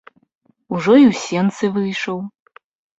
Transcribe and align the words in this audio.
Ужо 0.77 0.95
і 1.03 1.05
ў 1.11 1.13
сенцы 1.27 1.65
выйшаў. 1.79 2.23